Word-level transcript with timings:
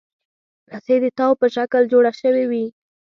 رسۍ 0.71 0.97
د 1.03 1.05
تاو 1.17 1.33
په 1.41 1.47
شکل 1.55 1.81
جوړه 1.91 2.11
شوې 2.21 2.43
وي. 2.51 2.65